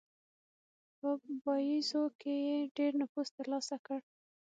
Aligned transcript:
په 0.97 1.09
باییزو 1.43 2.03
کې 2.21 2.33
یې 2.47 2.57
ډېر 2.77 2.91
نفوذ 3.01 3.27
ترلاسه 3.37 3.75
کړ. 3.85 3.99